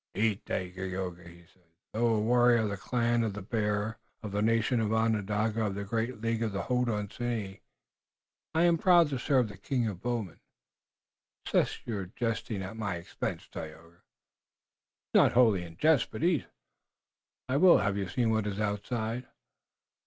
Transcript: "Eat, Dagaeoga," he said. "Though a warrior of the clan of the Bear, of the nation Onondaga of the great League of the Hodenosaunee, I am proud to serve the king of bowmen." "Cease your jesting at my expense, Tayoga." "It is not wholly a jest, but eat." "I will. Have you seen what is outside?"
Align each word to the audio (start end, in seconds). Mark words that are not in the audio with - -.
"Eat, 0.15 0.43
Dagaeoga," 0.45 1.27
he 1.27 1.45
said. 1.53 1.61
"Though 1.93 2.15
a 2.15 2.19
warrior 2.19 2.63
of 2.63 2.69
the 2.71 2.75
clan 2.77 3.23
of 3.23 3.33
the 3.33 3.43
Bear, 3.43 3.99
of 4.23 4.31
the 4.31 4.41
nation 4.41 4.81
Onondaga 4.81 5.67
of 5.67 5.75
the 5.75 5.83
great 5.83 6.21
League 6.21 6.41
of 6.41 6.53
the 6.53 6.63
Hodenosaunee, 6.63 7.61
I 8.55 8.63
am 8.63 8.79
proud 8.79 9.09
to 9.09 9.19
serve 9.19 9.47
the 9.47 9.57
king 9.59 9.87
of 9.87 10.01
bowmen." 10.01 10.39
"Cease 11.47 11.81
your 11.85 12.07
jesting 12.15 12.63
at 12.63 12.77
my 12.77 12.95
expense, 12.95 13.47
Tayoga." 13.47 13.97
"It 13.97 15.09
is 15.09 15.13
not 15.13 15.33
wholly 15.33 15.61
a 15.61 15.69
jest, 15.69 16.09
but 16.09 16.23
eat." 16.23 16.47
"I 17.47 17.57
will. 17.57 17.77
Have 17.77 17.95
you 17.95 18.07
seen 18.09 18.31
what 18.31 18.47
is 18.47 18.59
outside?" 18.59 19.27